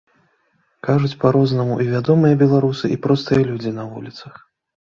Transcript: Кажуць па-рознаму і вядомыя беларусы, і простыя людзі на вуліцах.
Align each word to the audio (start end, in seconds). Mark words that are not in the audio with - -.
Кажуць 0.87 1.17
па-рознаму 1.25 1.75
і 1.85 1.87
вядомыя 1.95 2.39
беларусы, 2.43 2.85
і 2.97 2.99
простыя 3.07 3.43
людзі 3.51 3.77
на 3.81 3.87
вуліцах. 3.93 4.33